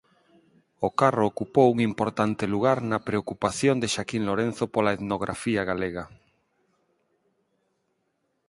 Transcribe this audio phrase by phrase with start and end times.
[0.87, 6.03] O carro ocupou un importante lugar na preocupación de Xaquín Lorenzo pola etnografía galega.